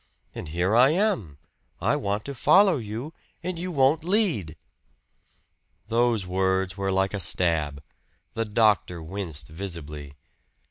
And 0.33 0.47
here 0.47 0.75
I 0.75 0.89
am 0.89 1.37
I 1.79 1.95
want 1.95 2.25
to 2.25 2.33
follow 2.33 2.77
you, 2.77 3.13
and 3.43 3.59
you 3.59 3.71
won't 3.71 4.03
lead!" 4.03 4.55
Those 5.89 6.25
words 6.25 6.75
were 6.75 6.91
like 6.91 7.13
a 7.13 7.19
stab. 7.19 7.83
The 8.33 8.45
doctor 8.45 9.03
winced 9.03 9.49
visibly. 9.49 10.15